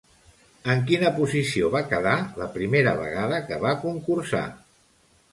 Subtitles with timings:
[0.75, 4.41] En quina posició va quedar la primera vegada que va concursar?